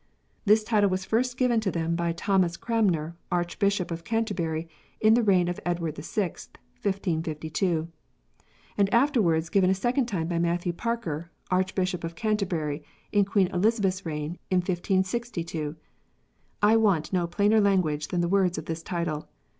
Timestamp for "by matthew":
10.27-10.73